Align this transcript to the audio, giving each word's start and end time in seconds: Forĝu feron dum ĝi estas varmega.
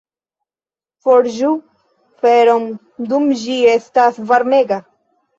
Forĝu 1.07 1.49
feron 2.23 2.65
dum 3.11 3.27
ĝi 3.41 3.57
estas 3.75 4.17
varmega. 4.33 4.79